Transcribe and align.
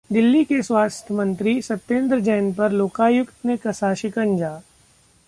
दिल्ली 0.13 0.43
के 0.43 0.61
स्वास्थ्य 0.61 1.13
मंत्री 1.13 1.61
सत्येंद्र 1.61 2.19
जैन 2.19 2.53
पर 2.53 2.71
लोकायुक्त 2.71 3.45
ने 3.45 3.57
कसा 3.57 3.93
शिकंजा! 3.93 4.61